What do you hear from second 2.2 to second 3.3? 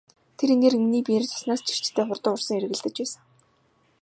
урсан эргэлдэж байсан.